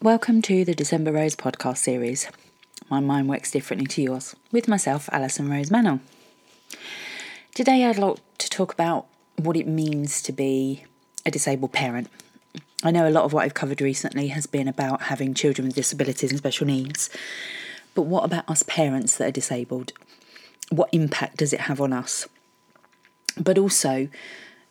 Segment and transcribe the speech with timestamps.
[0.00, 2.28] Welcome to the December Rose podcast series.
[2.88, 5.98] My mind works differently to yours, with myself, Alison Rose Mantle.
[7.52, 10.84] Today, I'd like to talk about what it means to be
[11.26, 12.06] a disabled parent.
[12.84, 15.74] I know a lot of what I've covered recently has been about having children with
[15.74, 17.10] disabilities and special needs,
[17.96, 19.92] but what about us parents that are disabled?
[20.70, 22.28] What impact does it have on us?
[23.36, 24.06] But also,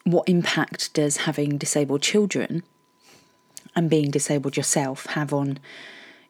[0.05, 2.63] what impact does having disabled children
[3.77, 5.59] and being disabled yourself have on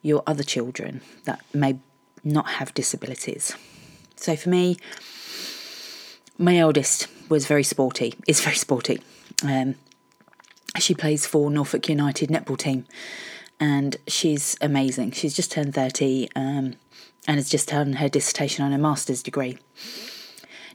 [0.01, 1.79] your other children that may
[2.21, 3.55] not have disabilities.
[4.17, 4.75] So for me,
[6.37, 9.01] my eldest was very sporty, is very sporty.
[9.43, 9.75] Um,
[10.77, 12.85] she plays for Norfolk United netball team
[13.61, 15.11] and she's amazing.
[15.11, 16.73] She's just turned 30 um,
[17.27, 19.57] and has just done her dissertation on her master's degree.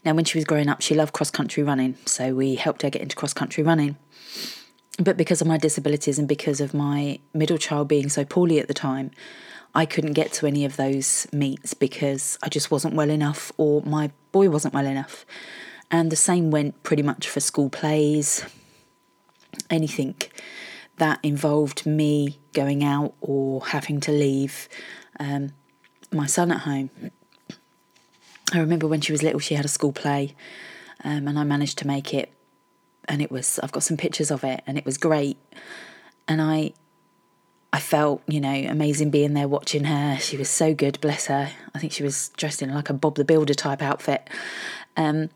[0.07, 2.91] Now, when she was growing up, she loved cross country running, so we helped her
[2.91, 3.97] get into cross country running
[4.99, 8.69] but because of my disabilities and because of my middle child being so poorly at
[8.69, 9.11] the time,
[9.75, 13.83] I couldn't get to any of those meets because I just wasn't well enough or
[13.83, 15.25] my boy wasn't well enough.
[15.91, 18.45] And the same went pretty much for school plays,
[19.71, 20.15] anything
[20.97, 24.69] that involved me going out or having to leave
[25.19, 25.53] um,
[26.11, 26.91] my son at home.
[28.53, 30.35] I remember when she was little, she had a school play,
[31.03, 32.31] um, and I managed to make it
[33.09, 35.39] and it was I've got some pictures of it and it was great.
[36.29, 36.73] And I
[37.73, 40.19] I felt you know amazing being there watching her.
[40.19, 41.51] She was so good bless her.
[41.75, 44.29] I think she was dressed in like a Bob the Builder type outfit.
[44.97, 45.31] Um,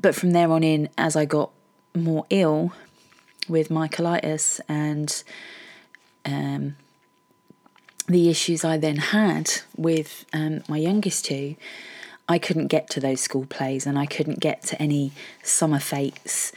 [0.00, 1.50] but from there on in as I got
[1.94, 2.72] more ill
[3.48, 5.22] with my colitis and
[6.24, 6.76] um,
[8.06, 11.56] the issues I then had with um, my youngest two
[12.28, 16.52] I couldn't get to those school plays and I couldn't get to any summer fetes,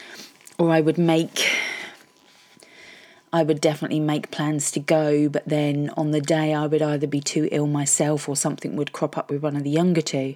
[0.57, 1.49] or I would make.
[3.33, 7.07] I would definitely make plans to go, but then on the day I would either
[7.07, 10.35] be too ill myself or something would crop up with one of the younger two.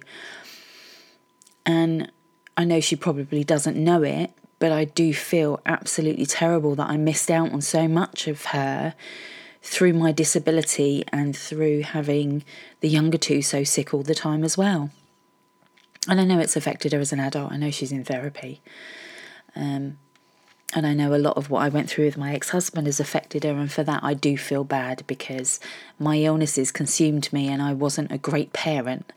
[1.64, 2.12] And
[2.58, 6.98] I know she probably doesn't know it, but I do feel absolutely terrible that I
[6.98, 8.94] missed out on so much of her
[9.62, 12.44] through my disability and through having
[12.80, 14.90] the younger two so sick all the time as well
[16.08, 17.52] and I know it's affected her as an adult.
[17.52, 18.62] I know she's in therapy.
[19.54, 19.98] Um,
[20.72, 23.00] and I know a lot of what I went through with my ex husband has
[23.00, 25.58] affected her, and for that I do feel bad because
[25.98, 29.12] my illnesses consumed me and I wasn't a great parent.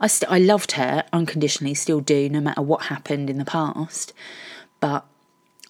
[0.00, 4.12] I, st- I loved her unconditionally, still do, no matter what happened in the past,
[4.80, 5.04] but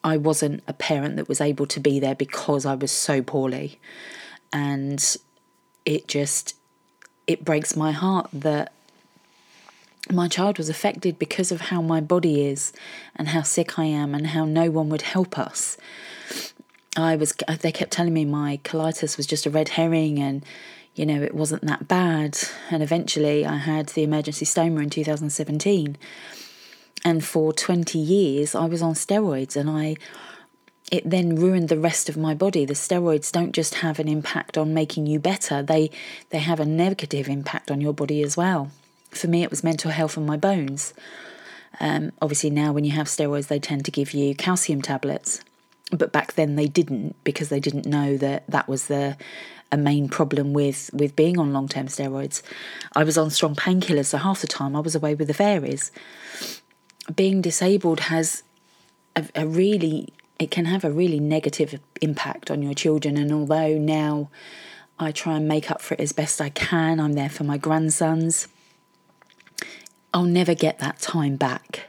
[0.04, 3.80] I wasn't a parent that was able to be there because I was so poorly.
[4.52, 5.16] And
[5.84, 6.56] it just,
[7.26, 8.73] it breaks my heart that
[10.10, 12.72] my child was affected because of how my body is
[13.16, 15.76] and how sick I am and how no one would help us.
[16.96, 20.44] I was they kept telling me my colitis was just a red herring and
[20.94, 22.38] you know it wasn't that bad.
[22.70, 25.96] And eventually I had the emergency stoma in 2017
[27.04, 29.96] and for 20 years I was on steroids and I
[30.92, 32.66] it then ruined the rest of my body.
[32.66, 35.62] The steroids don't just have an impact on making you better.
[35.62, 35.90] They
[36.28, 38.70] they have a negative impact on your body as well
[39.16, 40.94] for me, it was mental health and my bones.
[41.80, 45.42] Um, obviously, now when you have steroids, they tend to give you calcium tablets,
[45.90, 49.16] but back then they didn't because they didn't know that that was the
[49.72, 52.42] a main problem with with being on long term steroids.
[52.94, 55.90] I was on strong painkillers, so half the time I was away with the fairies.
[57.14, 58.42] Being disabled has
[59.16, 63.76] a, a really it can have a really negative impact on your children, and although
[63.76, 64.30] now
[64.98, 67.58] I try and make up for it as best I can, I'm there for my
[67.58, 68.46] grandsons
[70.14, 71.88] I'll never get that time back.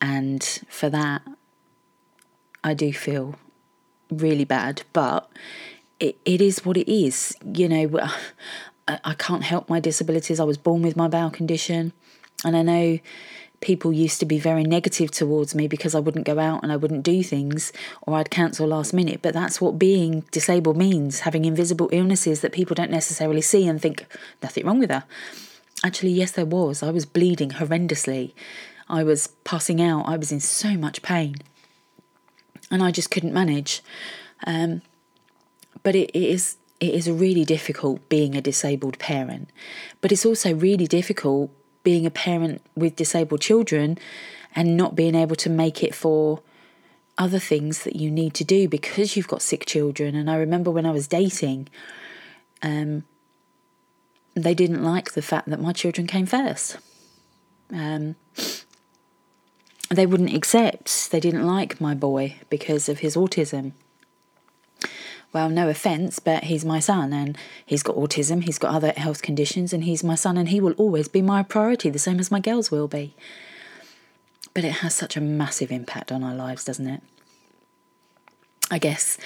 [0.00, 1.22] And for that,
[2.64, 3.36] I do feel
[4.10, 5.30] really bad, but
[6.00, 7.36] it, it is what it is.
[7.54, 8.00] You know,
[8.88, 10.40] I, I can't help my disabilities.
[10.40, 11.92] I was born with my bowel condition.
[12.44, 12.98] And I know
[13.60, 16.76] people used to be very negative towards me because I wouldn't go out and I
[16.76, 19.20] wouldn't do things or I'd cancel last minute.
[19.22, 23.80] But that's what being disabled means having invisible illnesses that people don't necessarily see and
[23.80, 24.04] think
[24.42, 25.04] nothing wrong with her.
[25.84, 26.82] Actually, yes, there was.
[26.82, 28.32] I was bleeding horrendously.
[28.88, 30.08] I was passing out.
[30.08, 31.36] I was in so much pain.
[32.70, 33.82] And I just couldn't manage.
[34.46, 34.80] Um,
[35.82, 39.50] but it, it is it is really difficult being a disabled parent.
[40.00, 41.50] But it's also really difficult
[41.82, 43.98] being a parent with disabled children
[44.56, 46.40] and not being able to make it for
[47.18, 50.14] other things that you need to do because you've got sick children.
[50.14, 51.68] And I remember when I was dating,
[52.62, 53.04] um,
[54.34, 56.78] they didn't like the fact that my children came first.
[57.72, 58.16] Um,
[59.90, 63.72] they wouldn't accept, they didn't like my boy because of his autism.
[65.32, 69.22] well, no offense, but he's my son and he's got autism, he's got other health
[69.22, 72.30] conditions, and he's my son and he will always be my priority, the same as
[72.30, 73.14] my girls will be.
[74.52, 77.02] But it has such a massive impact on our lives, doesn't it?
[78.70, 79.18] I guess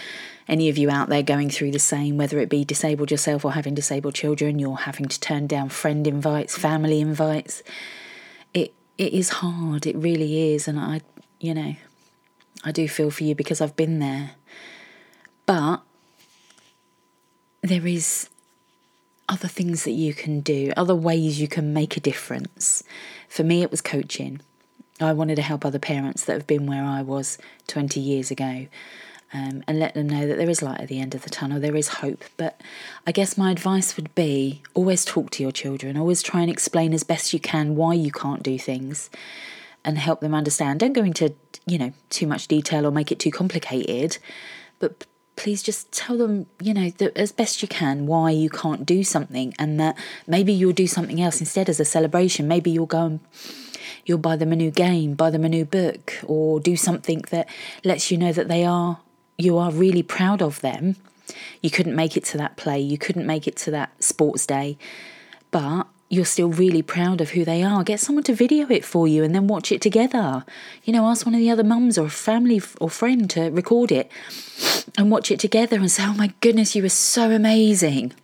[0.48, 3.52] any of you out there going through the same, whether it be disabled yourself or
[3.52, 7.62] having disabled children, you're having to turn down friend invites, family invites.
[8.54, 11.02] It it is hard, it really is, and I
[11.38, 11.76] you know,
[12.64, 14.32] I do feel for you because I've been there.
[15.46, 15.82] But
[17.62, 18.28] there is
[19.28, 22.82] other things that you can do, other ways you can make a difference.
[23.28, 24.40] For me, it was coaching.
[25.00, 27.38] I wanted to help other parents that have been where I was
[27.68, 28.66] 20 years ago
[29.32, 31.60] um, and let them know that there is light at the end of the tunnel,
[31.60, 32.24] there is hope.
[32.36, 32.60] But
[33.06, 36.94] I guess my advice would be always talk to your children, always try and explain
[36.94, 39.10] as best you can why you can't do things
[39.84, 40.80] and help them understand.
[40.80, 41.34] Don't go into,
[41.66, 44.18] you know, too much detail or make it too complicated,
[44.78, 49.04] but please just tell them, you know, as best you can why you can't do
[49.04, 49.96] something and that
[50.26, 52.48] maybe you'll do something else instead as a celebration.
[52.48, 53.20] Maybe you'll go and
[54.04, 57.48] you'll buy them a new game, buy them a new book, or do something that
[57.84, 58.98] lets you know that they are
[59.38, 60.96] you are really proud of them.
[61.62, 64.76] You couldn't make it to that play, you couldn't make it to that sports day,
[65.50, 67.84] but you're still really proud of who they are.
[67.84, 70.44] Get someone to video it for you and then watch it together.
[70.84, 73.92] You know, ask one of the other mums or a family or friend to record
[73.92, 74.10] it
[74.96, 78.14] and watch it together and say, oh my goodness, you were so amazing.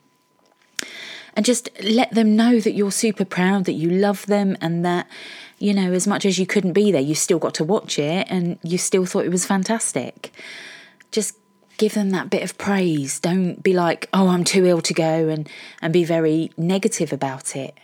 [1.36, 5.06] And just let them know that you're super proud, that you love them, and that,
[5.58, 8.26] you know, as much as you couldn't be there, you still got to watch it
[8.30, 10.32] and you still thought it was fantastic.
[11.14, 11.38] Just
[11.76, 13.20] give them that bit of praise.
[13.20, 15.48] Don't be like, oh, I'm too ill to go and,
[15.80, 17.78] and be very negative about it.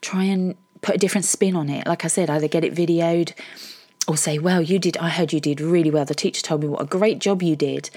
[0.00, 1.86] Try and put a different spin on it.
[1.86, 3.34] Like I said, either get it videoed
[4.08, 6.06] or say, well, you did, I heard you did really well.
[6.06, 7.90] The teacher told me what a great job you did.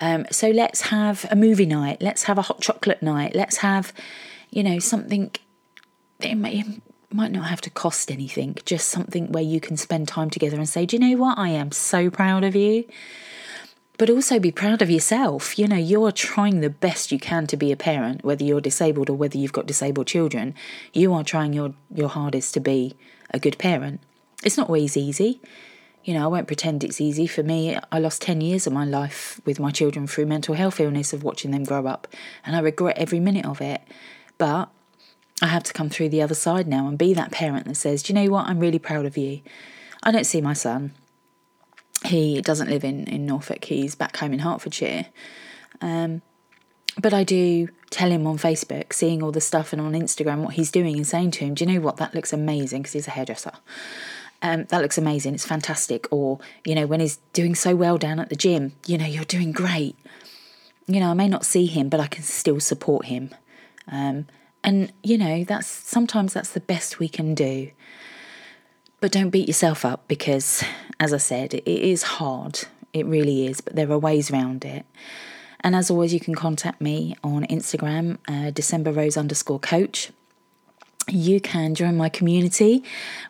[0.00, 2.00] Um, so let's have a movie night.
[2.00, 3.34] Let's have a hot chocolate night.
[3.34, 3.92] Let's have,
[4.48, 5.30] you know, something.
[6.20, 10.08] It might, it might not have to cost anything, just something where you can spend
[10.08, 11.36] time together and say, do you know what?
[11.36, 12.84] I am so proud of you
[13.98, 15.58] but also be proud of yourself.
[15.58, 19.10] You know, you're trying the best you can to be a parent, whether you're disabled
[19.10, 20.54] or whether you've got disabled children.
[20.92, 22.96] You are trying your, your hardest to be
[23.30, 24.00] a good parent.
[24.44, 25.40] It's not always easy.
[26.04, 27.26] You know, I won't pretend it's easy.
[27.26, 30.78] For me, I lost 10 years of my life with my children through mental health
[30.78, 32.06] illness of watching them grow up,
[32.44, 33.82] and I regret every minute of it.
[34.38, 34.68] But
[35.42, 38.02] I have to come through the other side now and be that parent that says,
[38.02, 38.46] Do you know what?
[38.46, 39.40] I'm really proud of you.
[40.02, 40.92] I don't see my son
[42.04, 45.06] he doesn't live in, in Norfolk, he's back home in Hertfordshire.
[45.80, 46.22] Um,
[46.98, 50.54] but I do tell him on Facebook, seeing all the stuff and on Instagram what
[50.54, 51.98] he's doing and saying to him, Do you know what?
[51.98, 53.52] That looks amazing because he's a hairdresser.
[54.42, 55.34] Um, that looks amazing.
[55.34, 56.06] It's fantastic.
[56.10, 59.24] Or, you know, when he's doing so well down at the gym, you know, you're
[59.24, 59.96] doing great.
[60.86, 63.34] You know, I may not see him, but I can still support him.
[63.88, 64.26] Um,
[64.62, 67.70] and, you know, that's sometimes that's the best we can do.
[69.00, 70.64] But don't beat yourself up because,
[70.98, 72.60] as I said, it is hard.
[72.92, 74.86] It really is, but there are ways around it.
[75.60, 80.10] And as always, you can contact me on Instagram, uh, December Rose underscore coach.
[81.08, 82.82] You can join my community,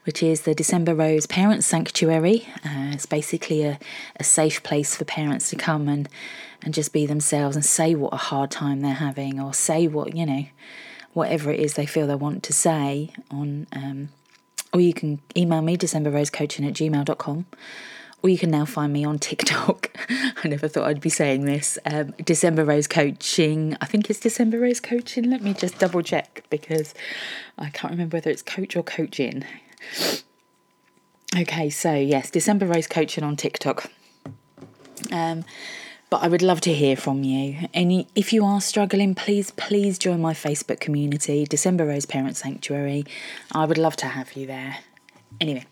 [0.05, 2.47] which is the December Rose Parents Sanctuary.
[2.65, 3.79] Uh, it's basically a,
[4.17, 6.09] a safe place for parents to come and,
[6.63, 10.17] and just be themselves and say what a hard time they're having or say what,
[10.17, 10.47] you know,
[11.13, 14.09] whatever it is they feel they want to say on um,
[14.77, 17.47] or you can email me, decemberrosecoaching at gmail.com.
[18.23, 19.91] Or you can now find me on TikTok.
[20.45, 21.79] I never thought I'd be saying this.
[21.87, 23.79] Um, December Rose Coaching.
[23.81, 25.31] I think it's December Rose Coaching.
[25.31, 26.93] Let me just double check because
[27.57, 29.45] I can't remember whether it's coach or coaching.
[31.35, 33.91] Okay, so yes, December Rose Coaching on TikTok.
[35.11, 35.47] Um,
[36.11, 37.69] but I would love to hear from you.
[37.75, 43.05] And if you are struggling, please, please join my Facebook community, December Rose Parent Sanctuary.
[43.53, 44.79] I would love to have you there.
[45.41, 45.65] Anyway,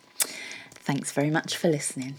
[0.70, 2.16] thanks very much for listening.